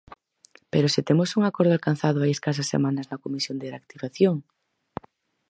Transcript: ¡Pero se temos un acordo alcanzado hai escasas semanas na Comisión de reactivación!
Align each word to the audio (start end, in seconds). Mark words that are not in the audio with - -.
¡Pero 0.71 0.87
se 0.95 1.01
temos 1.07 1.29
un 1.37 1.43
acordo 1.49 1.71
alcanzado 1.75 2.17
hai 2.21 2.31
escasas 2.33 2.71
semanas 2.73 3.05
na 3.07 3.21
Comisión 3.25 3.55
de 3.57 3.69
reactivación! 3.73 4.35